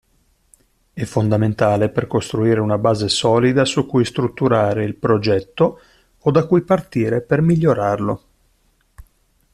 [0.95, 5.79] È fondamentale per costruire una base solida su cui strutturare il progetto
[6.17, 8.23] o da cui partire per migliorarlo.